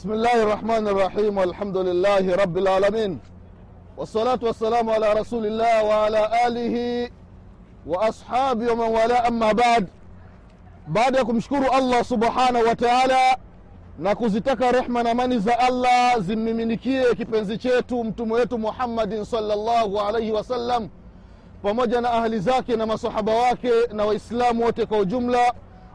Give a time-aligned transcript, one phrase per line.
[0.00, 3.18] بسم الله الرحمن الرحيم والحمد لله رب العالمين
[3.96, 6.76] والصلاة والسلام على رسول الله وعلى آله
[7.86, 9.88] وأصحابه ومن والاه أما بعد
[10.88, 13.36] baada ya kumshukuru allah subhanahu wa taala
[13.98, 20.32] na kuzitaka rehma na amani za allah zimmiminikie kipenzi chetu mtume wetu muhammadin salllahu alaihi
[20.32, 20.88] wasallam
[21.62, 25.52] pamoja na ahli zake na masahaba wake na waislamu wote kwa ujumla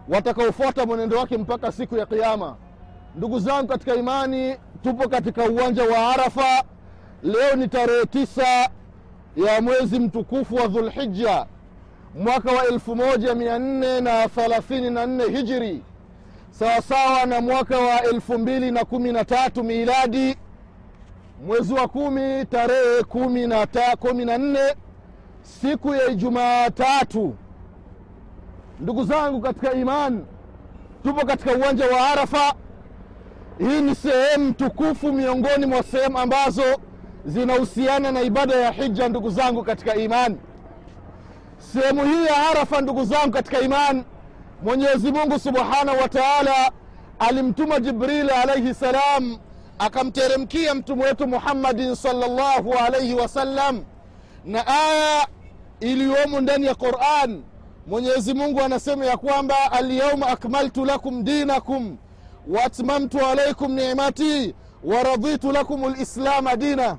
[0.09, 2.55] watakaofuata mwenendo wake mpaka siku ya kiama
[3.17, 6.63] ndugu zangu katika imani tupo katika uwanja wa arafa.
[7.23, 8.69] Leo ni tarehe tisa
[9.35, 11.45] ya mwezi mtukufu wa dhulhija
[12.19, 15.81] mwaka wa elfu moja mia nne na thalathini na nne hijiri,
[16.51, 20.37] sawasawa na mwaka wa elfu mbili na kumi na tatu miladi
[21.45, 23.67] mwezi wa kumi tarehe kumi na
[23.99, 24.75] kumi na nne
[25.41, 27.35] siku ya ijumaa tatu
[28.79, 30.25] ndugu zangu katika iman
[31.03, 32.53] tupo katika uwanja wa arafa
[33.59, 36.63] hii ni sehemu tukufu miongoni mwa sehemu ambazo
[37.25, 40.37] zinahusiana na ibada ya hija ndugu zangu katika imani.
[41.73, 44.03] Sehemu hii ya arafa ndugu zangu katika imani
[44.63, 46.71] mwenyezi mungu subhanahu wa taala
[47.19, 49.37] alimtuma Jibrili alaihi salam
[49.79, 53.83] akamteremkia mtume wetu muhammadin salllahu alaihi wasallam
[54.45, 55.27] na aya
[55.79, 57.43] iliyomo ndani ya quran
[57.87, 61.97] mwenyezi mungu anasema ya kwamba alyauma akmaltu lakum dinakum
[62.47, 66.97] waatmamtu alaikum nimati waraditu lakum lislama dina.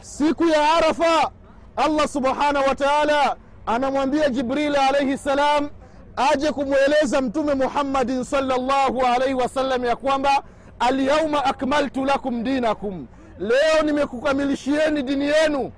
[0.00, 1.30] Siku ya arafa
[1.76, 3.36] allah subhanahu wa taala
[3.66, 5.70] anamwambia jibrili alaihi salam
[6.16, 10.42] aje kumweleza mtume muhammadin salllahu alaihi wasallam ya kwamba
[10.78, 13.06] alyauma akmaltu lakum dinakum.
[13.38, 15.72] Leo nimekukamilishieni dini yenu.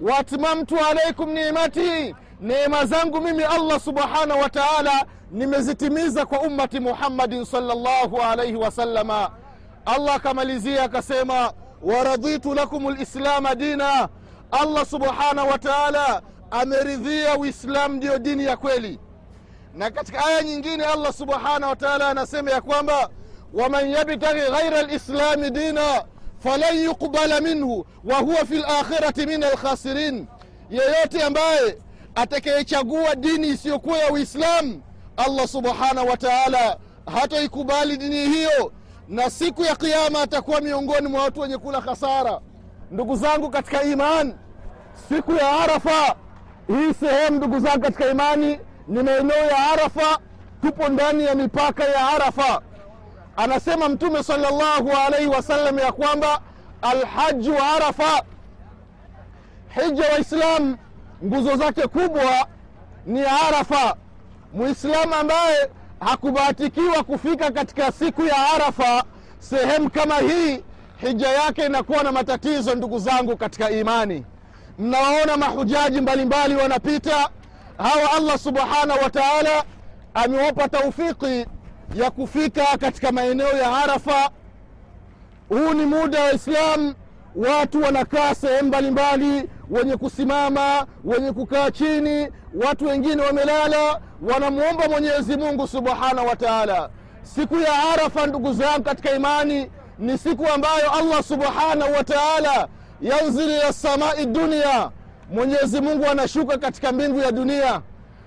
[0.00, 8.22] Waatmamtu alaikum nimati neema zangu mimi allah subhanahu wa taala nimezitimiza kwa ummati muhammadin salllahu
[8.22, 9.30] alaihi wasalama
[9.86, 14.08] allah akamalizia akasema waraditu lakum lislama dina.
[14.50, 18.98] Allah subhanahu wa taala ameridhia uislamu ndiyo dini ya kweli.
[19.74, 23.08] Na katika aya nyingine allah subhanahu wa taala anasema ya kwamba
[23.54, 26.04] waman yabtaghi ghaira lislami dina
[26.38, 30.26] falan yuqbala minhu wa huwa fi lakhirati min alkhasirin
[30.70, 31.78] yeyote ambaye
[32.14, 34.82] atakayechagua dini isiyokuwa ya uislamu
[35.16, 36.76] allah subhanahu wa taala
[37.14, 38.72] hataikubali dini hiyo
[39.08, 42.40] na siku ya kiama atakuwa miongoni mwa watu wenye kula khasara.
[42.90, 44.34] Ndugu zangu katika iman
[45.08, 46.16] siku ya arafa
[46.68, 48.58] hii sehemu ndugu zangu katika imani
[48.88, 50.18] ni maeneo ya arafa
[50.62, 52.62] tupo ndani ya mipaka ya arafa.
[53.36, 56.40] Anasema mtume salllahu alaihi wasallam ya kwamba
[56.82, 58.22] alhaju arafa.
[59.74, 60.76] Hija waislam
[61.24, 62.46] nguzo zake kubwa
[63.06, 63.96] ni arafa.
[64.54, 69.04] Muislamu ambaye hakubahatikiwa kufika katika siku ya arafa
[69.38, 70.64] sehemu kama hii
[70.96, 74.24] hija yake inakuwa na matatizo ndugu zangu katika imani.
[74.78, 77.28] Mnawaona mahujaji mbalimbali wanapita.
[77.78, 79.64] Hawa allah subhanahu wa taala
[80.14, 81.46] amewapa taufiki
[81.94, 84.30] ya kufika katika maeneo ya arafa.
[85.48, 86.94] Huu ni muda wa islam
[87.36, 92.28] watu wanakaa sehemu mbalimbali wenye kusimama wenye kukaa chini
[92.66, 94.00] watu wengine wamelala
[94.32, 96.88] wanamwomba mwenyezi mungu subhanahu wa taala.
[97.22, 102.68] Siku ya arafa ndugu zangu katika imani ni siku ambayo allah subhanahu wa taala
[103.00, 104.90] yanzil ila samai dunia.
[105.30, 107.80] Mwenyezi mungu anashuka katika mbingu ya dunia.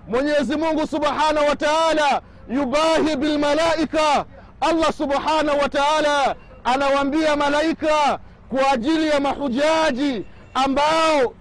[0.08, 4.26] Mwenyezi mungu subhanahu wa taala yubahi bilmalaika
[4.62, 8.20] allah subhanahu wa taala anawaambia malaika
[8.56, 11.34] kwa ajili ya mahujaji ambao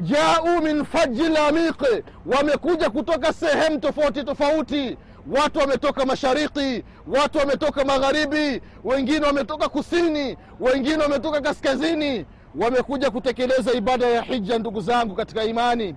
[0.00, 4.96] jau min faji lamiqi wamekuja kutoka sehemu tofauti tofauti.
[5.40, 12.26] Watu wametoka mashariki watu wametoka magharibi wengine wametoka kusini wengine wametoka kaskazini.
[12.60, 15.94] Wamekuja kutekeleza ibada ya hija ndugu zangu katika imani.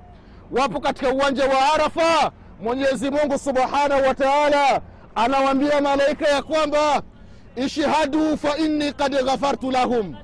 [0.51, 2.31] Wapo katika uwanja wa arafa.
[2.61, 4.81] Mwenyezi mungu subhanahu wa taala
[5.15, 7.01] anawaambia malaika ya kwamba
[7.55, 10.15] ishhadu fa inni kad ghafartu lahum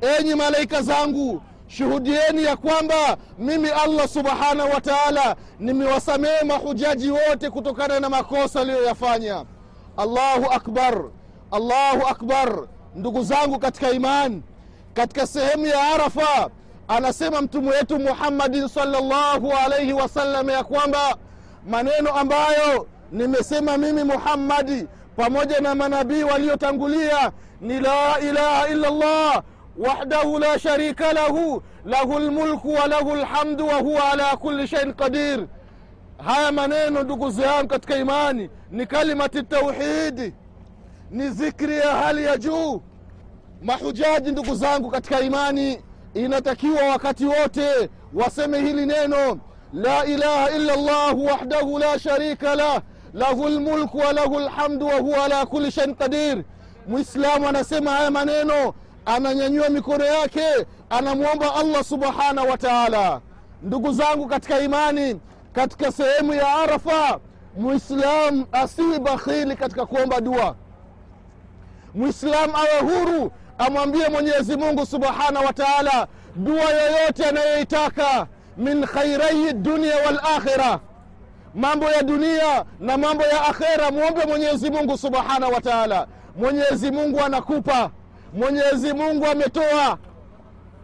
[0.00, 8.00] enyi malaika zangu shuhudieni ya kwamba mimi allah subhanahu wa taala nimewasamehe mahujaji wote kutokana
[8.00, 9.44] na makosa aliyoyafanya.
[9.96, 11.02] Allahu akbar
[11.50, 12.66] allahu akbar.
[12.94, 14.42] Ndugu zangu katika imani
[14.94, 16.50] katika sehemu ya arafa
[16.88, 21.16] anasema mtume wetu muhammadin salllahu alaihi wasallam ya kwamba
[21.66, 24.86] maneno ambayo nimesema mimi muhammadi
[25.16, 29.42] pamoja na manabii waliotangulia ni la ilaha illa llah
[29.80, 35.46] wahdahu la شريك له له lmulku wa lahu lhamdu wa huwa ala kuli shaiin qadir
[36.24, 40.32] haya maneno ndugu zangu katika imani ni kalimati tauhidi
[41.10, 42.80] ni zikri ya hali ya juu.
[43.62, 45.80] Mahujaji ndugu zangu katika imani
[46.14, 49.38] inatakiwa wakati wote waseme hili neno.
[49.72, 52.82] La ilaha illa llah wahdahu la sharika lah
[53.14, 56.42] lahu lmulku wa lahu lhamdu wa kuli shain qadir.
[56.88, 58.74] Mwislamu anasema haya maneno
[59.06, 63.20] ananyanyua mikono yake anamwomba allah subhanahu wa taala.
[63.62, 65.20] Ndugu zangu katika imani
[65.52, 67.20] katika sehemu ya arafa
[67.56, 70.54] mwislam asiwi bakhili katika kuomba dua.
[71.94, 76.06] Mwislamu awe huru amwambie mwenyezi mungu subhanahu wa taala
[76.36, 78.26] dua yoyote anayoitaka
[78.56, 80.80] min khairai dunia walakhira
[81.54, 86.06] mambo ya dunia na mambo ya akhera mwombe mwenyezi mungu subhanahu wa taala.
[86.36, 87.90] Mwenyezi mungu anakupa
[88.32, 89.98] mwenyezi mungu ametoa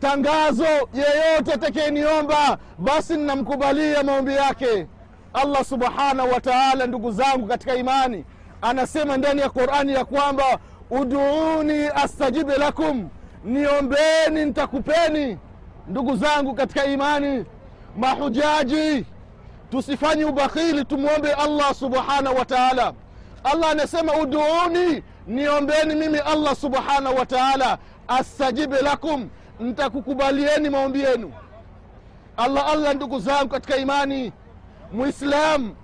[0.01, 0.65] tangazo
[0.95, 4.87] yeyote atakayeniomba basi ninamkubalia maombi yake.
[5.35, 8.25] Allah subhanahu wa taala ndugu zangu katika imani
[8.63, 10.59] anasema ndani ya qurani ya kwamba
[10.91, 13.09] uduuni astajibu lakum
[13.45, 15.39] niombeni nitakupeni.
[15.89, 17.45] Ndugu zangu katika imani
[17.97, 19.07] mahujaji
[19.71, 22.93] tusifanye ubakhili tumwombe allah subhanahu wa taala.
[23.45, 27.79] Allah anasema uduuni niombeni mimi allah subhanahu wa taala
[28.09, 29.29] astajibe lakum
[29.61, 31.33] ntakukubalieni maombi yenu.
[32.37, 34.33] Allah allah ndugu zangu katika imani
[34.93, 35.77] mwislamu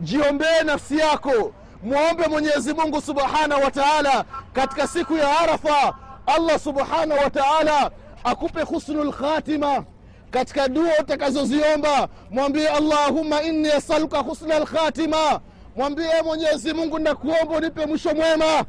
[0.00, 1.52] jiombee nafsi yako
[1.82, 5.94] mwombe mwenyezi mungu subhanahu wa taala katika siku ya arafa
[6.26, 7.90] allah subhanahu wa taala
[8.24, 9.84] akupe husnu lkhatima
[10.30, 15.40] katika dua utakazoziomba mwambie allahumma inni asaluka husna lkhatima
[15.76, 18.64] mwambie mwenyezi mungu nakuomba unipe mwisho mwema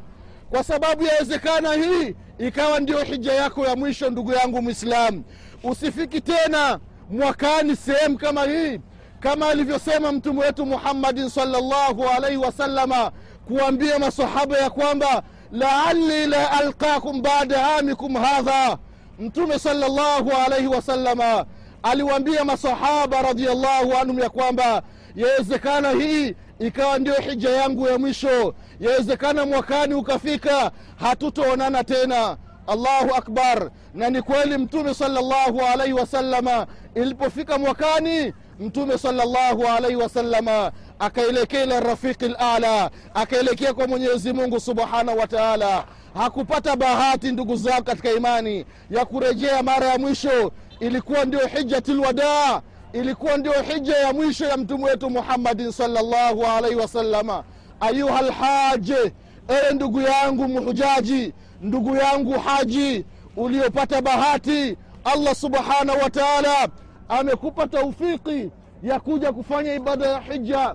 [0.52, 5.24] kwa sababu yawezekana hii ikawa ndio hija yako ya mwisho ndugu yangu mwislamu
[5.62, 6.78] usifiki tena
[7.10, 8.80] mwakani sehemu kama hii
[9.20, 13.12] kama alivyosema mtume wetu muhammadin salllahu alaihi wasalama
[13.48, 15.22] kuambia masahaba ya kwamba
[15.52, 18.78] laali la alqakum bada amikum hadha.
[19.18, 21.44] Mtume salllahu alaihi wasalama
[21.82, 24.82] aliwaambia masahaba radiallahu anhum ya kwamba
[25.16, 32.36] yawezekana hii ikawa ndio hija yangu ya mwisho yawezekana mwakani ukafika hatutoonana tena.
[32.66, 33.70] Allahu akbar.
[33.94, 41.80] Na ni kweli mtume salllahu alaihi wasalama ilipofika mwakani mtume salllahu alaihi wasalama akaelekea ila
[41.80, 45.84] rafiqi lala akaelekea kwa mwenyezi mungu subhanahu wa taala.
[46.14, 48.66] Hakupata bahati ndugu zao katika imani.
[48.90, 52.60] Ya kurejea mara ya mwisho ilikuwa ndio hijati lwadaa
[52.92, 57.44] ilikuwa ndio hija ya mwisho ya mtume wetu muhammadin salllahu alaihi wasalama
[57.82, 59.12] ayuha lhaje
[59.48, 63.04] ewe ndugu yangu mhujaji ndugu yangu haji
[63.36, 66.68] uliopata bahati allah subhanahu wa taala
[67.08, 68.50] amekupa taufiki
[68.82, 70.74] ya kuja kufanya ibada ya hija.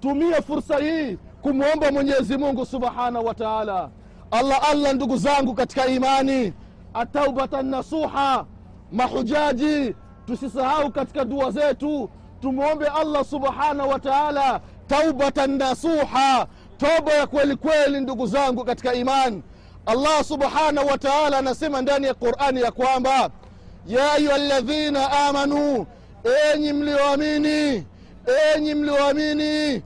[0.00, 3.90] Tumia fursa hii kumwomba mwenyezi mungu subhanahu wa taala.
[4.30, 6.52] Allah allah ndugu zangu katika imani
[6.94, 8.44] ataubatan nasuha.
[8.92, 9.94] Mahujaji
[10.26, 12.10] tusisahau katika dua zetu
[12.40, 16.46] tumwombe allah subhanahu wa taala taubatan nasuha
[16.78, 19.42] toba ya kweli kweli ndugu zangu katika imani
[19.86, 23.30] allah subhanahu wa taala anasema ndani ya qurani ya kwamba
[23.86, 25.86] ya ayuha ladhina amanu,
[26.54, 27.86] enyi mlioamini
[28.56, 29.82] enyi mlioamini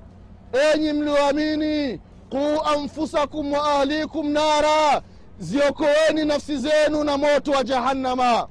[0.74, 2.00] enyi mlioamini
[2.30, 5.02] quu anfusakum wa ahlikum nara
[5.38, 8.48] ziokoeni nafsi zenu na moto wa jahannama.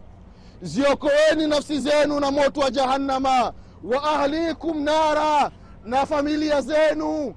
[0.61, 3.53] Ziokoeni nafsi zenu na moto wa jahannama.
[3.83, 5.51] Wa ahlikum nara
[5.85, 7.35] na familia zenu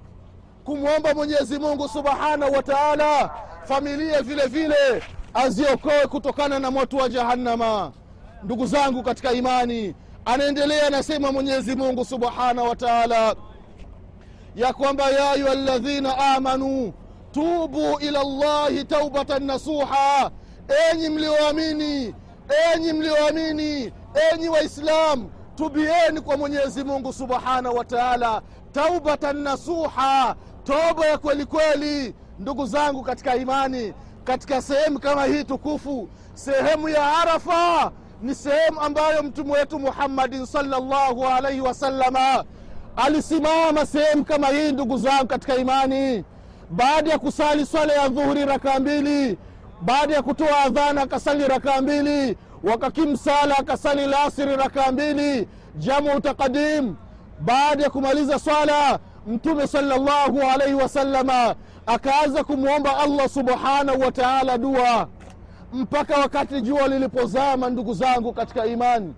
[0.64, 3.30] kumwomba mwenyezi mungu subhanahu wa taala
[3.64, 5.02] familia vile vile
[5.34, 7.92] aziokoe kutokana na moto wa jahannama.
[8.42, 13.34] Ndugu zangu katika imani anaendelea anasema mwenyezi mungu subhanahu wa taala
[14.56, 16.92] ya kwamba ya ayuha ladhina amanu
[17.32, 20.30] tubu ila llahi taubatan nasuha.
[20.92, 22.14] Enyi mlioamini
[22.74, 23.92] enyi mlioamini
[24.32, 28.42] enyi waislam tubieni kwa mwenyezi mungu subhanahu wa taala.
[28.72, 30.36] Taubatan nasuha.
[30.64, 32.14] Toba ya kweli kweli.
[32.38, 33.94] Ndugu zangu katika imani
[34.24, 41.26] katika sehemu kama hii tukufu sehemu ya arafa ni sehemu ambayo mtume wetu muhammadin salllahu
[41.26, 42.44] alaihi wasalama
[42.96, 46.24] alisimama sehemu kama hii ndugu zangu katika imani.
[46.70, 49.38] Baada ya kusali swala ya dhuhuri rakaa mbili
[49.82, 52.36] baada ya kutoa adhana akasali rakaa mbili
[52.70, 56.94] wakakimsala akasali lasiri rakaa mbili jamu taqadim
[57.40, 61.54] baada ya kumaliza swala mtume salllahu alaihi wasalama
[61.86, 65.08] akaanza kumwomba allah subhanahu wa taala dua.
[65.72, 69.14] Mpaka wakati jua lilipozama ndugu zangu katika imani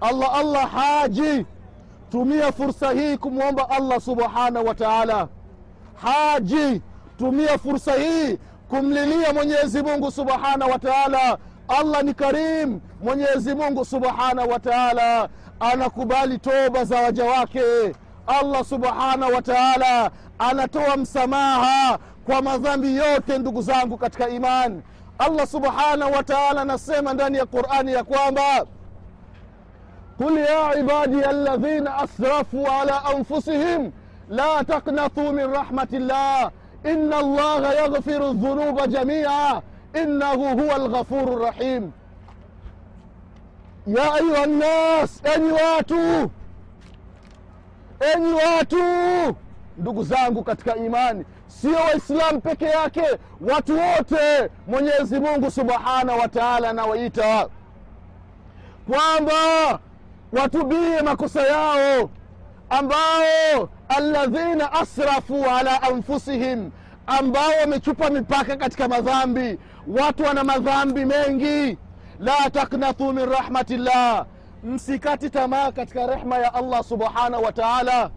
[0.00, 1.46] allah allah haji.
[2.10, 5.28] Tumia fursa hii kumwomba allah subhanahu wa taala.
[5.94, 6.82] Haji
[7.18, 11.38] tumia fursa hii kumlilia mwenyezi mungu subhanahu wa taala
[11.71, 17.61] allah ni karim mwenyezi mungu subhanahu wa taala anakubali toba za waja wake
[18.27, 24.81] allah subhanahu wa taala anatoa msamaha kwa madhambi yote ndugu zangu katika imani
[25.19, 28.65] allah subhanahu wa taala anasema ndani ya qurani ya kwamba
[30.19, 33.91] قل يا عبادي الذين أسرفوا على أنفسهم
[34.29, 36.51] لا تقنطوا من رحمة الله
[36.85, 39.61] إن الله يغفر الذنوب جميعا
[39.94, 41.90] innahu huwa lghafuru rahim
[43.86, 46.30] ya ayuha nnas enyi watu
[48.14, 48.82] enyi watu
[49.78, 53.02] ndugu zangu katika imani sio waislamu peke yake
[53.40, 57.48] watu wote mwenyezi mungu subhanahu wa taala anawaita.
[58.90, 59.78] Kwamba
[60.32, 62.10] watubie makosa yao
[62.70, 66.70] ambao alladhina asrafu ala anfusihim
[67.06, 71.78] ambao wamechupa mipaka katika madhambi watu wana madhambi mengi.
[72.20, 74.26] La taknathu min rahmatillah.
[74.64, 78.10] Msikati tamaa katika rehma ya allah subhanahu wa taala.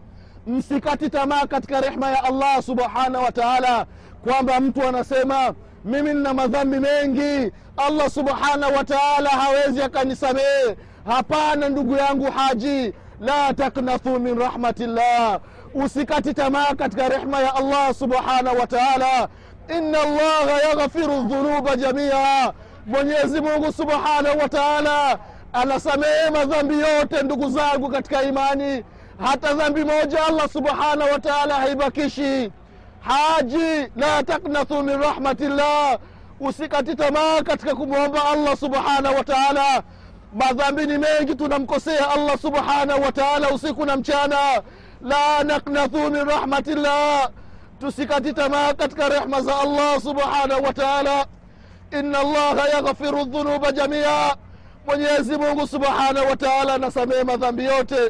[0.48, 3.86] Msikati tamaa katika rehma ya allah subhanahu wa taala.
[4.24, 5.54] Kwamba mtu anasema
[5.86, 7.52] mimi nina madhambi mengi.
[7.78, 10.78] Allah subhanahu wa taala hawezi akanisamehe.
[11.06, 12.94] Hapana ndugu yangu haji.
[13.20, 15.40] La taknathu min rahmatillah.
[15.74, 19.28] Usikati tamaa katika rehma ya allah subhanahu wa taala
[19.70, 22.54] ina allaha yaghfiru dhunuba jamia.
[22.86, 25.20] Mwenyezi mungu subhanahu wa taala
[25.54, 28.84] anasamehe madhambi yote ndugu zangu katika imani.
[29.26, 32.52] Hata dhambi moja allah subhanahu wa taala haibakishi.
[33.00, 35.98] Haji la taknathu min rahmatillah.
[36.40, 39.84] Usikati tamaa katika kumwomba allah subhanahu wa taala.
[40.34, 44.62] Madhambi ni mengi tunamkosea allah subhanahu wa taala usiku na mchana.
[45.02, 47.30] La naknathu min rahmatillah
[47.82, 51.26] تسكت تماكت كرحمة الله سبحانه وتعالى.
[51.94, 54.32] إن الله يغفر الذنوب جميعا.
[54.90, 58.10] من يزمه سبحانه وتعالى نسمي نسميه ذنبيوته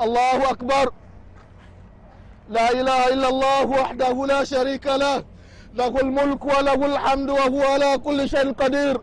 [0.00, 0.92] الله أكبر.
[2.50, 5.24] لا إله إلا الله وحده لا شريك له.
[5.74, 9.00] له الملك وله الحمد وهو على كل شيء قدير.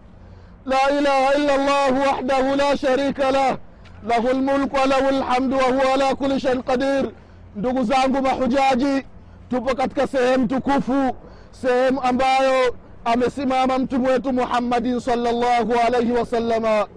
[0.66, 3.58] لا إله إلا الله وحده لا شريك له.
[4.04, 7.12] له الملك وله الحمد وهو على كل شيء قدير.
[7.56, 9.06] دقوا زانقوا بحجاجي
[9.50, 11.16] tupo katika sehemu tukufu
[11.52, 12.76] sehemu ambayo
[13.06, 16.88] amesimama mtume wetu muhammadin salllahu alaihi wasalama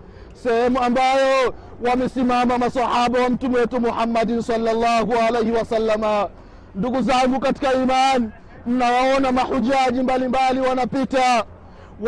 [0.43, 1.55] sehemu ambayo
[1.89, 6.29] wamesimama masahaba wa mtume wetu muhammadin salllahu alaihi wasalama
[6.75, 8.31] ndugu zangu katika iman
[8.67, 11.45] mnawaona mahujaji mbalimbali wanapita.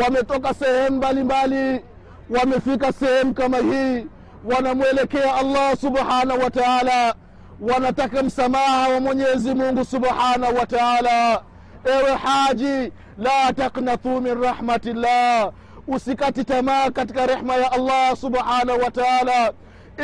[0.03, 1.81] Wametoka sehemu mbalimbali
[2.29, 4.05] wamefika sehemu kama hii
[4.45, 7.15] wanamwelekea allah subhanahu wa taala
[7.61, 11.41] wanataka msamaha wa mwenyezi mungu subhanahu wa taala.
[11.85, 15.51] Ewe haji la taknathu min rahmatillah.
[15.87, 19.53] Usikati tamaa katika rehma ya allah subhanahu wa taala.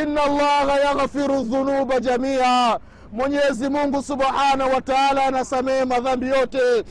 [0.03, 2.79] Ina allaha yaghfiru dhunuba jamia.
[3.11, 6.83] Mwenyezi mungu subhanahu wa taala anasamehe madhambi yote.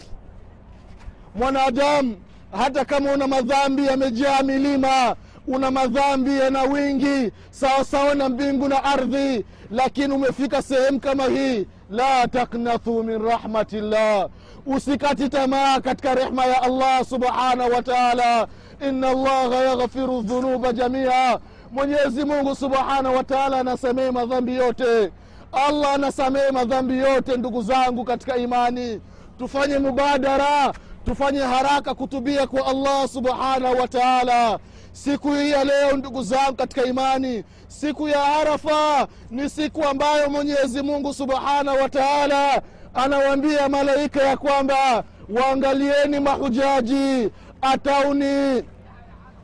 [1.35, 2.17] Mwanadamu
[2.59, 5.17] hata kama una madhambi yamejaa milima
[5.49, 12.29] una madhambi yana wingi sawasawa na mbingu na ardhi lakini umefika sehemu kama hii la
[12.29, 14.29] taknathu min rahmati llah
[14.67, 18.47] usikati tamaa katika rehma ya allah subhanahu wa taala.
[18.89, 21.39] Ina llaha yaghfiru dhunuba jamia.
[21.73, 25.11] Mwenyezi mungu subhanahu wa taala anasamehe madhambi yote.
[25.53, 29.01] Allah anasamehe madhambi yote ndugu zangu katika imani.
[29.39, 30.73] Tufanye mubadara
[31.05, 34.59] tufanye haraka kutubia kwa allah subhanahu wa taala
[34.93, 40.83] siku hii ya leo ndugu zangu katika imani siku ya arafa ni siku ambayo mwenyezi
[40.83, 42.63] mungu subhanahu wa taala
[42.95, 47.31] anawaambia malaika ya kwamba waangalieni mahujaji
[47.61, 48.65] atauni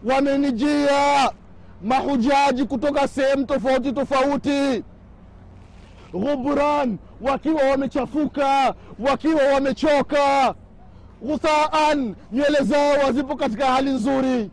[0.05, 1.31] wamenijia
[1.83, 4.83] mahujaji kutoka sehemu tofauti tofauti
[6.13, 10.55] ghuburan wakiwa wamechafuka wakiwa wamechoka
[11.27, 14.51] ghuthaan nywele zao wazipo katika hali nzuri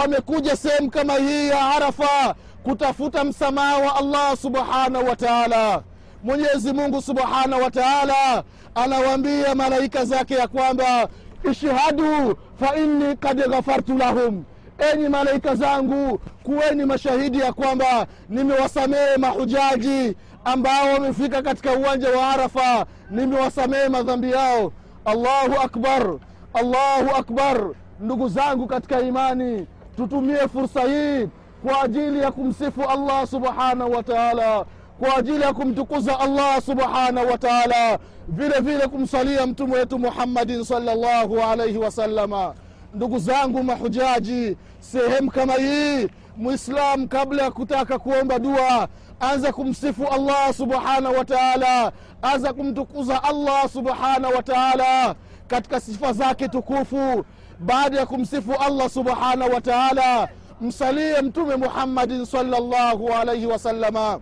[0.00, 5.82] wamekuja sehemu kama hii ya arafa kutafuta msamaha wa allah subhanahu wa taala.
[6.22, 11.08] Mwenyezi mungu subhanahu wa taala anawaambia malaika zake ya kwamba
[11.50, 14.44] ishhadu fa inni kad ghafartu lahum.
[14.92, 22.86] Enyi malaika zangu kuweni mashahidi ya kwamba nimewasamehe mahujaji ambao wamefika katika uwanja wa arafa
[23.10, 24.72] nimewasamehe madhambi yao.
[25.04, 26.14] Allahu akbar
[26.54, 27.70] allahu akbar.
[28.00, 31.28] Ndugu zangu katika imani tutumie fursa hii
[31.66, 34.64] kwa ajili ya kumsifu allah subhanahu wa taala
[34.98, 37.98] kwa ajili ya kumtukuza allah subhanahu wa taala
[38.28, 42.54] vile vile kumsalia mtume wetu muhammadin salllahu alaihi wasalama
[42.94, 48.88] ndugu zangu mahujaji sehemu kama hii mwislam kabla ya kutaka kuomba dua
[49.20, 55.14] anza kumsifu allah subhanahu wa taala anza kumtukuza allah subhanahu wa taala
[55.46, 57.24] katika sifa zake tukufu
[57.60, 60.28] baada ya kumsifu allah subhanahu wa taala
[60.60, 64.20] msalie mtume muhammadin salllahu alaihi wasalama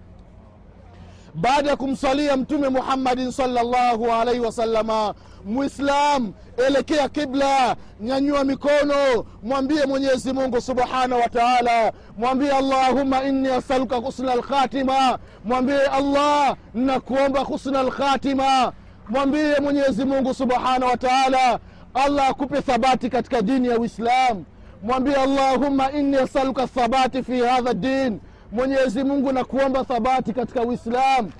[1.35, 6.33] baada ya kumswalia mtume muhammadin salllahu alaihi wasalama mwislam
[6.69, 14.35] elekea kibla nyanyua mikono mwambie mwenyezi mungu subhanahu wa taala mwambie allahuma inni asaluka husna
[14.35, 18.73] lkhatima mwambie allah nakuomba husna lkhatima
[19.09, 21.59] mwambie mwenyezi mungu subhanahu wa taala
[21.95, 24.45] allah akupe thabati katika dini ya uislam
[24.83, 28.21] mwambie allahumma inni asaluka thabati fi hadha din.
[28.53, 31.31] Mwenyezi mungu na kuomba thabati katika uislam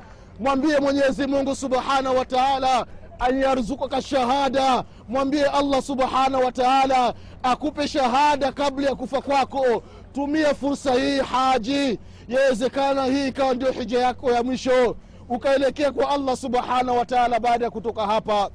[0.41, 2.87] mwambie mwenyezi mungu subhanahu wa taala
[3.19, 4.85] an yarzukuka shahada.
[5.09, 9.83] Mwambie allah subhanahu wa taala akupe shahada kabla ya kufa kwako.
[10.15, 11.99] Tumia fursa hii haji.
[12.29, 14.97] Yawezekana hii ikawa ndio hija yako ya mwisho.
[15.29, 18.51] Ukaelekea kwa allah subhanahu wa taala baada ya kutoka hapa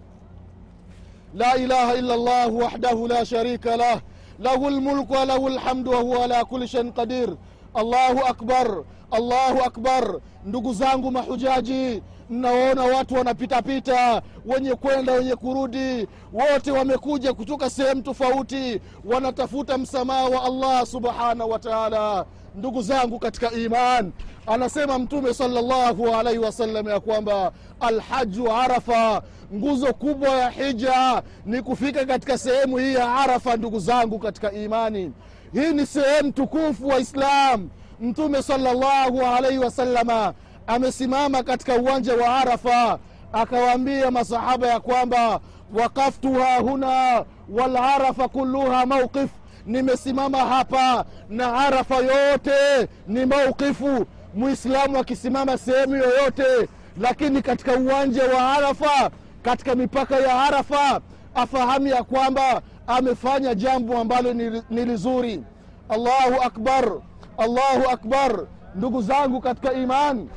[1.35, 4.01] la ilaha إلا llah wahdahu la شريك له
[4.39, 7.37] lahu lmulku وله lhamdu وهو ala kuli شيء qadir.
[7.75, 10.19] Allahu akbar allahu akbar.
[10.45, 16.07] Ndugu zangu mahujaji mnaona watu wanapitapita wenye kwenda wenye kurudi.
[16.33, 22.25] Wote wamekuja kutoka sehemu tofauti wanatafuta msamaha wa allah subhanahu wa taala.
[22.55, 24.11] Ndugu zangu katika iman
[24.47, 29.21] anasema mtume salllahu alaihi wasallam ya kwamba alhaju arafa
[29.53, 35.13] nguzo kubwa ya hija ni kufika katika sehemu hii ya arafa ndugu zangu katika imani.
[35.53, 37.69] Hii ni sehemu tukufu wa islam.
[37.99, 40.33] Mtume salllahu alaihi wasalama
[40.67, 42.99] amesimama katika uwanja wa arafa
[43.33, 45.39] akawaambia masahaba ya kwamba
[45.73, 49.29] wakaftuha huna walarafa kulluha mauqif
[49.65, 54.05] nimesimama hapa na arafa yote ni mauqifu
[54.37, 56.69] muislamu akisimama sehemu yoyote
[56.99, 59.09] lakini katika uwanja wa arafa
[59.41, 61.01] katika mipaka ya arafa
[61.35, 64.33] afahamu ya kwamba amefanya jambo ambalo
[64.69, 65.43] ni lizuri.
[65.89, 66.91] Allahu akbar
[67.37, 68.45] allahu akbar.
[68.75, 70.27] Ndugu zangu katika iman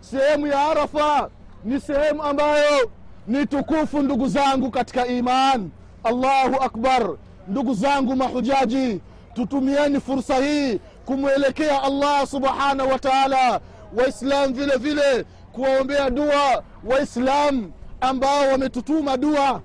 [0.00, 1.30] sehemu ya arafa
[1.64, 2.90] ni sehemu ambayo
[3.26, 5.70] ni tukufu ndugu zangu katika iman.
[6.04, 7.10] Allahu akbar.
[7.48, 9.00] Ndugu zangu mahujaji
[9.34, 13.60] tutumieni fursa hii kumwelekea allah subhanahu wa taala.
[13.96, 19.60] Waislam vile vile kuwaombea dua waislam ambao wametutuma dua.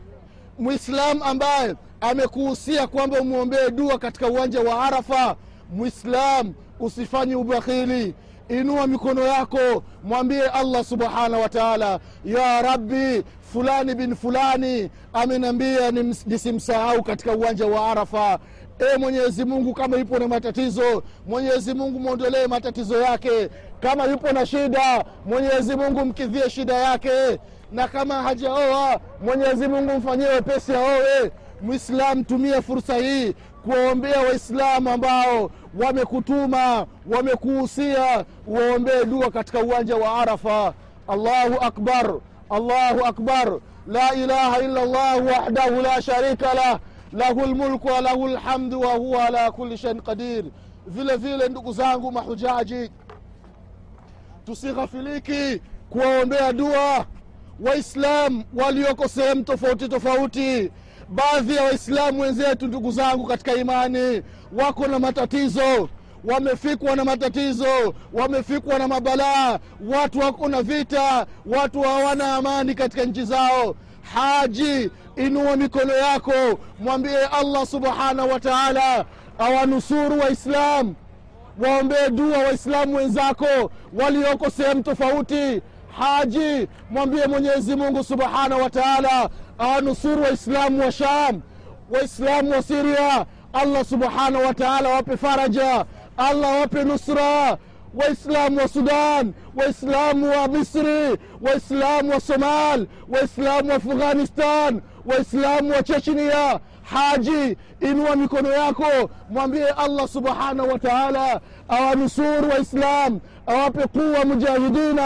[0.59, 5.35] Mwislam ambaye amekuhusia kwamba umwombee dua katika uwanja wa arafa.
[5.73, 8.15] Mwislam usifanye ubakhili.
[8.49, 13.23] Inua mikono yako mwambie allah subhanahu wa taala ya rabbi
[13.53, 15.91] fulani bin fulani ameniambia
[16.25, 18.39] nisimsahau katika uwanja wa arafa
[18.79, 23.49] e mwenyezi mungu kama yupo na matatizo mwenyezi mungu mwondolee matatizo yake.
[23.81, 27.39] Kama yupo na shida mwenyezi mungu mkidhie shida yake.
[27.71, 35.51] Na kama hajaoa mwenyezi mungu mfanyie wepesi aowe Mwislamu, tumia fursa hii kuwaombea waislamu ambao
[35.79, 40.73] wamekutuma wamekuhusia waombee dua katika uwanja wa arafa.
[41.07, 42.13] Allahu akbar
[42.49, 43.59] allahu akbar.
[43.87, 46.79] La ilaha illa llah wahdahu la sharika lah
[47.17, 50.45] lahu lmulku walahu lhamdu wahuwa ala kuli shain qadir.
[50.87, 52.91] Vile vile ndugu zangu mahujaji
[54.45, 57.05] tusighafiliki kuwaombea dua
[57.59, 60.71] waislam walioko sehemu tofauti tofauti.
[61.09, 64.21] Baadhi ya waislamu wenzetu ndugu zangu katika imani
[64.53, 65.89] wako na matatizo
[66.23, 73.23] wamefikwa na matatizo wamefikwa na mabalaa watu wako na vita watu hawana amani katika nchi
[73.25, 73.75] zao
[74.13, 76.33] haji inua mikono yako
[76.79, 79.05] mwambie allah subhanahu wa taala
[79.39, 80.93] awanusuru waislam
[81.59, 85.61] waombee dua waislamu wenzako walioko sehemu tofauti.
[85.99, 91.41] Haji mwambie mwenyezi mungu subhanahu wa taala awanusuru waislamu wa sham
[91.89, 95.85] waislamu wa siria allah subhanahu wa taala wape faraja
[96.17, 97.57] allah wape nusra
[97.95, 109.09] وإسلام وسودان وإسلام ومصري وإسلام وصومال وإسلام وأفغانستان وإسلام وتشيشنيا حاجي إنوى ميكونو ياكو.
[109.31, 111.39] موامبي الله سبحانه وتعالى.
[111.71, 113.19] أو نصور وإسلام
[113.49, 114.99] أو بقوة مجاهدين.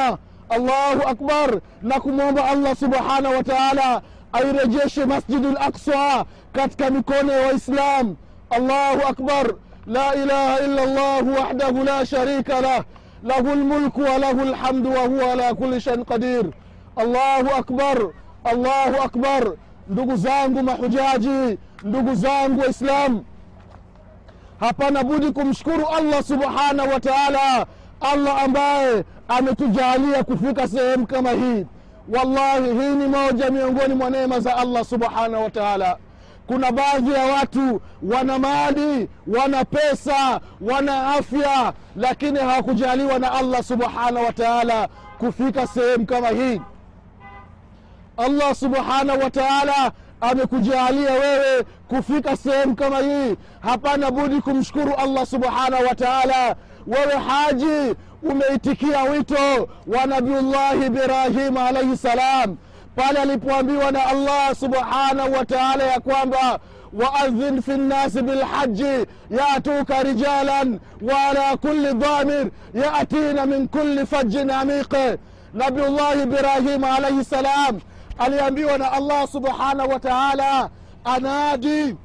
[0.53, 1.59] الله أكبر.
[1.83, 4.01] نكم الله سبحانه وتعالى.
[4.35, 8.17] أي رجيش مسجد الأقصى كتك ميكونو وإسلام.
[8.57, 9.55] الله أكبر.
[9.87, 12.85] La إله إلا الله وحده لا شريك له
[13.23, 16.51] له الملك وله الحمد وهو على kuli shain qadir.
[16.97, 17.97] Allahu akbar
[18.45, 19.55] allahu akbar.
[19.89, 23.25] Ndugu zangu mahujaji ndugu zangu waislamu
[24.59, 27.65] hapana budi kumshukuru allah subhanahu wa taala.
[28.01, 31.65] Allah ambaye ametujalia kufika sehemu kama hii.
[32.09, 35.97] Wallahi hii ni moja miongoni mwa neema za allah subhanahu wa taala
[36.51, 44.25] kuna baadhi ya watu wana mali wana pesa wana afya lakini hawakujaliwa na allah subhanahu
[44.25, 44.87] wa taala
[45.19, 46.61] kufika sehemu kama hii.
[48.17, 49.91] Allah subhanahu wa taala
[51.13, 53.35] wewe kufika sehemu kama hii.
[53.61, 56.55] Hapana budi kumshukuru allah subhanahu wa taala.
[56.87, 62.57] Wewe haji umeitikia wito wa nabiullahi ibrahim alaihi salam
[62.95, 66.59] pale alipoambiwa na allah subhanahu wa taala ya kwamba
[66.93, 75.17] waadhin fi nnasi bilhaji yatuka rijalan waala kuli dhamir yatina min kuli fajin amiqe
[75.53, 77.79] nabiullahi ibrahim alaihi salam
[78.17, 80.69] aliambiwa na allah subhanahu wa taala
[81.03, 81.95] anadi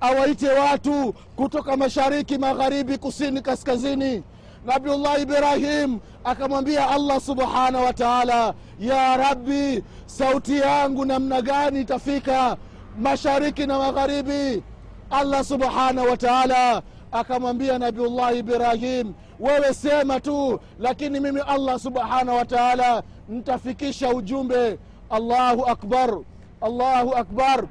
[0.00, 4.22] awaite watu kutoka mashariki magharibi kusini kaskazini
[4.66, 12.56] nabiullah ibrahim akamwambia allah subhanahu wa taala ya rabbi sauti yangu namna gani itafika
[12.98, 14.62] mashariki na magharibi?
[15.10, 22.44] Allah subhanahu wa taala akamwambia nabiullahi ibrahim wewe sema tu lakini mimi allah subhanahu wa
[22.44, 24.78] taala ntafikisha ujumbe.
[25.10, 26.18] Allahu akbar
[26.60, 27.64] allahu akbar.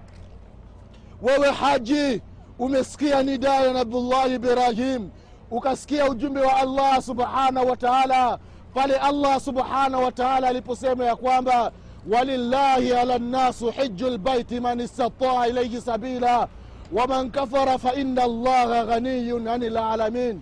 [1.22, 2.22] Wewe haji
[2.60, 5.10] umesikia nidaa ya nabiullahi ibrahim
[5.52, 8.40] ukasikia ujumbe wa allah subhanahu wa taala
[8.74, 11.72] pale allah subhanahu wa taala aliposema ya kwamba
[12.12, 16.48] walillahi ala nnasu hiju lbaiti man istataa ilaihi sabila
[16.94, 20.42] waman kafara faina allaha ghaniyun ani lalamin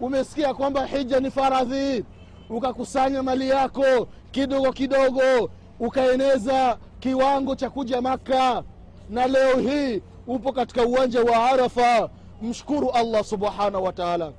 [0.00, 2.04] umesikia kwamba hija ni faradhi
[2.50, 8.62] ukakusanya mali yako kidogo kidogo ukaeneza kiwango cha kuja maka
[9.10, 12.08] na leo hii upo katika uwanja wa arafa
[12.48, 14.32] mshukuru allah subhanahu wa taala.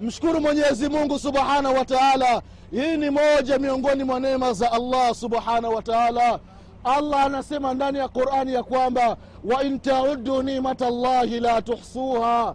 [0.00, 2.42] Mshukuru mwenyezi mungu subhanahu wa taala.
[2.70, 6.38] Hii ni moja miongoni mwa neema za allah subhanahu wa taala.
[6.84, 12.54] Allah anasema ndani ya qurani ya kwamba wain taudu nimata llahi la tuhsuha.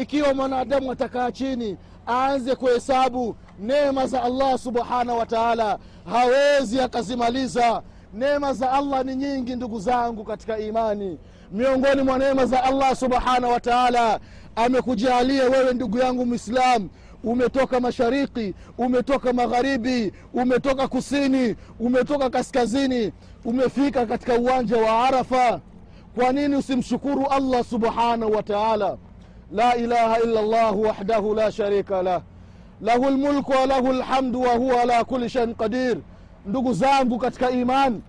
[0.00, 1.76] Ikiwa mwanadamu atakaa chini
[2.08, 5.78] aanze kuhesabu neema za allah subhanahu wa taala
[6.12, 7.82] hawezi akazimaliza.
[8.14, 11.18] Neema za allah ni nyingi ndugu zangu katika imani
[11.52, 14.20] miongoni mwa neema za allah subhanahu wa taala.
[14.56, 16.88] Amekujalia wewe ndugu yangu mwislam
[17.24, 23.12] umetoka mashariki umetoka magharibi umetoka kusini umetoka kaskazini
[23.44, 25.60] umefika katika uwanja wa arafa.
[26.14, 28.96] Kwa nini usimshukuru allah subhanahu wa taala?
[29.52, 32.22] La ilaha illa llah wahdahu la sharika lah.
[32.80, 35.96] Lahu lmulku wa lahu lhamdu wahuwa ala kuli shain qadir.
[36.46, 38.00] Ndugu zangu katika iman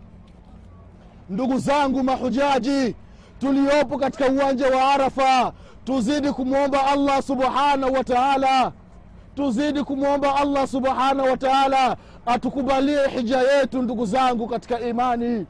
[1.29, 2.95] ndugu zangu mahujaji
[3.43, 5.53] tuliopo katika uwanja wa arafa
[5.85, 8.71] tuzidi kumwomba allah subhanahu wa
[9.35, 15.45] tuzidi kumwomba allah subhanahu wa taala atukubalie hija yetu ndugu zangu katika imani.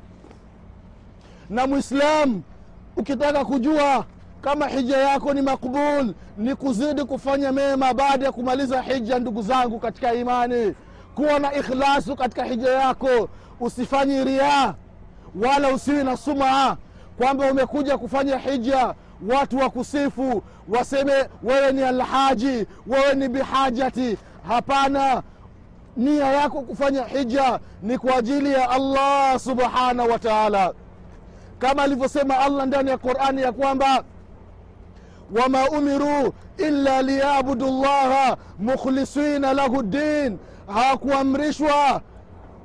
[1.49, 2.41] Na mwislam
[2.97, 4.05] ukitaka kujua
[4.41, 9.79] kama hija yako ni makbul ni kuzidi kufanya mema baada ya kumaliza hija ndugu zangu
[9.79, 10.75] katika imani.
[11.15, 13.29] Kuwa na ikhlasu katika hija yako
[13.59, 14.73] usifanyi riaa
[15.41, 16.77] wala usiwi na sumaa
[17.17, 18.93] kwamba umekuja kufanya hija.
[19.29, 24.17] Watu wakusifu waseme wewe ni alhaji wewe ni bihajati.
[24.47, 25.23] Hapana
[25.97, 30.73] nia yako kufanya hija ni kwa ajili ya allah subhanahu wa taala.
[31.59, 34.03] Kama alivyosema allah ndani ya qurani ya kwamba
[35.41, 40.37] wama umiruu illa liyabudu llaha mukhlisina lahu ddin.
[40.73, 42.01] Hawakuamrishwa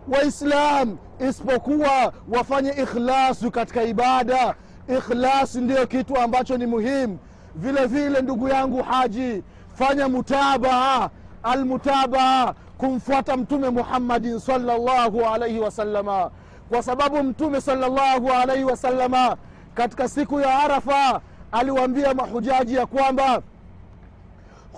[0.08, 0.96] waislam
[1.28, 4.54] isipokuwa wafanye ikhlasu katika ibada.
[4.98, 7.18] Ikhlasi ndiyo kitu ambacho ni muhimu.
[7.54, 9.42] Vile vile ndugu yangu haji
[9.74, 11.08] fanya mutabaa
[11.42, 16.30] almutabaa kumfuata mtume muhammadin salllahu alaihi wasalama
[16.68, 19.36] kwa sababu mtume salllahu alaihi wasalama
[19.74, 21.20] katika siku ya arafa
[21.52, 23.42] aliwaambia mahujaji ya kwamba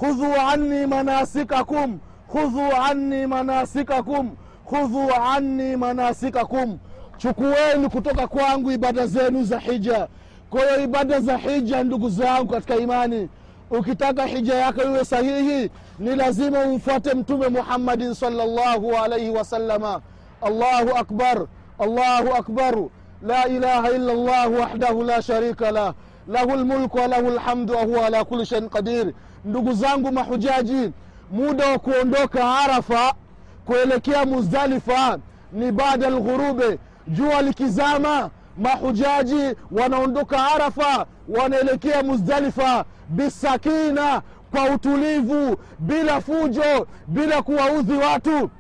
[0.01, 1.99] khudhu anni manasikakum
[2.33, 4.31] khudhu anni manasikakum
[4.71, 6.79] khudhu anni manasikakum
[7.19, 10.09] chukueni kutoka kwangu ibada zenu za hija.
[10.51, 13.29] Kwa hiyo ibada za hija ndugu zangu katika imani
[13.71, 20.01] ukitaka hija yako iwe sahihi ni lazima umfuate mtume muhammadin salllahu alaihi wasalama
[20.43, 21.47] allahu akbar
[21.79, 22.91] allahu akbaru
[23.23, 25.95] la ilaha illa llah wahdahu la sharika lah.
[26.29, 29.13] Lahu lmulku walahu lhamdu wahuwa ala kuli shain qadir.
[29.45, 30.91] Ndugu zangu mahujaji
[31.33, 33.15] muda wa kuondoka arafa
[33.71, 35.19] kuelekea muzdalifa
[35.53, 36.79] ni baada alghurube.
[37.09, 48.51] Jua likizama mahujaji wanaondoka arafa wanaelekea muzdalifa bisakina kwa utulivu bila fujo bila kuwaudhi watu.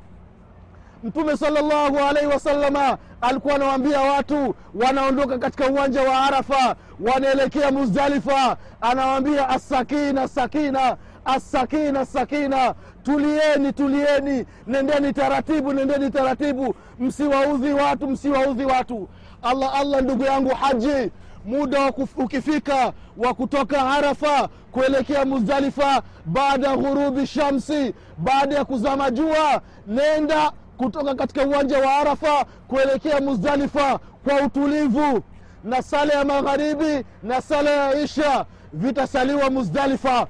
[1.04, 9.48] Mtume salllahu alaihi wasalama alikuwa anawaambia watu wanaondoka katika uwanja wa arafa wanaelekea muzdalifa anawaambia
[9.48, 12.74] assakina sakina assakina sakina.
[13.02, 14.46] Tulieni tulieni.
[14.66, 16.74] Nendeni taratibu nendeni taratibu.
[16.98, 19.08] Msiwaudhi watu msiwaudhi watu.
[19.42, 21.10] Allah allah ndugu yangu haji
[21.44, 29.60] muda ukifika wa kutoka arafa kuelekea muzdalifa baada ya ghurubi shamsi baada ya kuzama jua
[29.86, 35.22] nenda kutoka katika uwanja wa arafa kuelekea muzdalifa kwa utulivu.
[35.64, 40.26] Na sala ya magharibi na sala ya isha vitasaliwa muzdalifa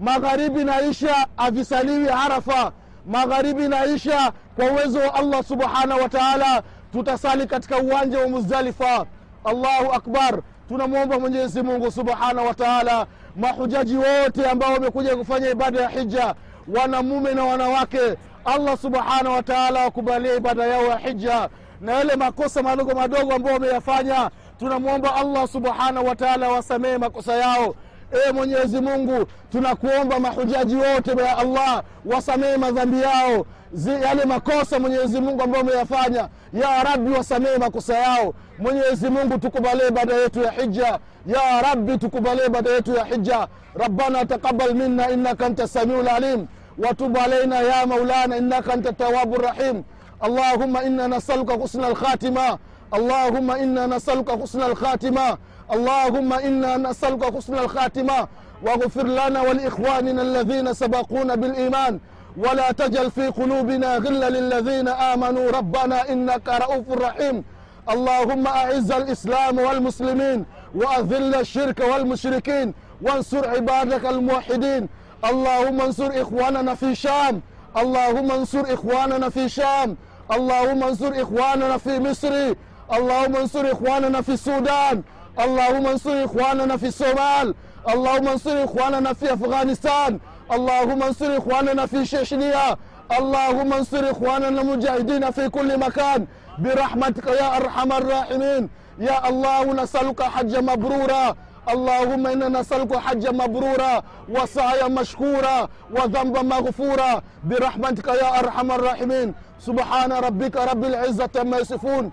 [0.00, 2.72] magharibi na isha havisaliwi arafa.
[3.06, 9.06] Magharibi na isha kwa uwezo wa allah subhanahu wa taala tutasali katika uwanja wa muzdalifa.
[9.44, 10.38] Allahu akbar.
[10.68, 16.34] Tunamwomba mwenyezi mungu subhanahu wa taala mahujaji wote ambao wamekuja kufanya ibada ya hija
[16.68, 17.98] wanamume na wanawake
[18.44, 21.48] allah subhanahu wa taala wakubalie ibada yao ya hija
[21.80, 27.74] na yale makosa madogo madogo ambao wameyafanya tunamwomba allah subhanahu wa taala wasamehe makosa yao
[28.12, 35.20] Ee Mwenyezi Mungu, tunakuomba mahujaji wote ya Allah wasamehe madhambi yao zi, yale makosa Mwenyezi
[35.20, 36.28] Mungu ambayo wameyafanya.
[36.52, 40.98] Ya Rabbi, wasamehe makosa yao Mwenyezi Mungu, tukubalie baada yetu ya hija.
[41.26, 43.48] Ya Rabbi, tukubalie baada yetu ya hija.
[43.74, 46.46] Rabbana taqabbal minna innaka anta samiul alim
[46.78, 49.82] watub alaina ya maulana innaka anta tawabu rahim
[50.20, 52.58] allahuma inna nasaluka husna alkhatima
[52.90, 55.36] allahuma inna nasaluka husna alkhatima
[55.72, 58.28] اللهم إنا نسألك حسن الخاتمة
[58.62, 62.00] واغفر لنا ولإخواننا الذين سبقونا بالإيمان
[62.36, 67.44] ولا تجل في قلوبنا غلا للذين آمنوا ربنا إنك رؤوف رحيم.
[67.90, 74.88] اللهم أعز الإسلام والمسلمين وأذل الشرك والمشركين وانصر عبادك الموحدين.
[75.24, 77.40] اللهم انصر إخواننا في شام
[77.76, 79.96] اللهم انصر إخواننا في شام
[80.32, 82.54] اللهم انصر إخواننا في مصر
[82.96, 85.02] اللهم انصر إخواننا في السودان.
[85.38, 87.54] اللهم انصر إخواننا في الصومال.
[87.88, 90.18] اللهم انصر إخواننا في أفغانستان.
[90.52, 92.76] اللهم انصر إخواننا في شيشنيا.
[93.18, 96.26] اللهم انصر إخواننا المجاهدين في كل مكان.
[96.58, 98.68] برحمتك يا أرحم الراحمين.
[98.98, 101.34] يا الله نسألك حجا مبرورا.
[101.68, 104.02] اللهم إنا نسألك حجا مبرورا.
[104.28, 105.68] وسعيا مشكورا.
[105.90, 107.22] وذنبا مغفورا.
[107.44, 109.34] برحمتك يا أرحم الراحمين.
[109.60, 112.12] سبحان ربك رب العزة عما يصفون.